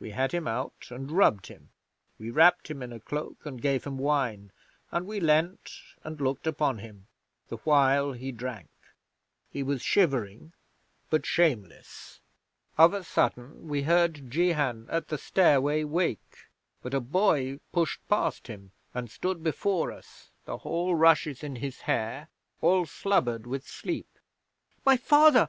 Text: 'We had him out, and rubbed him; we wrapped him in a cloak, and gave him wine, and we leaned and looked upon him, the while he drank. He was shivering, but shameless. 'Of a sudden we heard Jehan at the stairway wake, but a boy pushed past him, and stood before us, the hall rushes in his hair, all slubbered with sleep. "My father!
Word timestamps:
'We 0.00 0.10
had 0.10 0.32
him 0.32 0.46
out, 0.46 0.88
and 0.90 1.10
rubbed 1.10 1.46
him; 1.46 1.70
we 2.18 2.28
wrapped 2.30 2.68
him 2.70 2.82
in 2.82 2.92
a 2.92 3.00
cloak, 3.00 3.46
and 3.46 3.58
gave 3.62 3.84
him 3.84 3.96
wine, 3.96 4.52
and 4.92 5.06
we 5.06 5.18
leaned 5.18 5.70
and 6.04 6.20
looked 6.20 6.46
upon 6.46 6.80
him, 6.80 7.06
the 7.48 7.56
while 7.64 8.12
he 8.12 8.32
drank. 8.32 8.68
He 9.48 9.62
was 9.62 9.80
shivering, 9.80 10.52
but 11.08 11.24
shameless. 11.24 12.20
'Of 12.76 12.92
a 12.92 13.02
sudden 13.02 13.66
we 13.66 13.84
heard 13.84 14.30
Jehan 14.30 14.90
at 14.90 15.08
the 15.08 15.16
stairway 15.16 15.84
wake, 15.84 16.36
but 16.82 16.92
a 16.92 17.00
boy 17.00 17.58
pushed 17.72 18.06
past 18.08 18.48
him, 18.48 18.72
and 18.92 19.10
stood 19.10 19.42
before 19.42 19.90
us, 19.90 20.32
the 20.44 20.58
hall 20.58 20.94
rushes 20.94 21.42
in 21.42 21.56
his 21.56 21.80
hair, 21.88 22.28
all 22.60 22.84
slubbered 22.84 23.46
with 23.46 23.66
sleep. 23.66 24.18
"My 24.84 24.98
father! 24.98 25.44